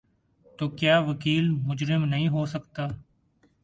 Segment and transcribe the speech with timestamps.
[0.59, 2.87] تو کیا وکیل مجرم نہیں ہو سکتا؟